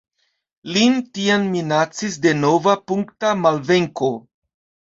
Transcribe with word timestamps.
Lin 0.77 0.95
tiam 1.17 1.45
minacis 1.57 2.17
denova 2.25 2.75
punkta 2.93 3.35
malvenko. 3.45 4.11